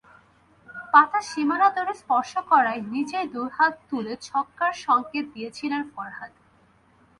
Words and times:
পা-টা 0.93 1.19
সীমানা-দড়ি 1.29 1.93
স্পর্শ 1.93 2.31
করায় 2.51 2.81
নিজেই 2.93 3.27
দুই 3.33 3.47
হাত 3.51 3.73
তুলে 3.89 4.13
ছক্কার 4.27 4.71
সংকেত 4.85 5.25
দিয়েছিলেন 5.33 5.81
ফরহাদ। 5.93 6.31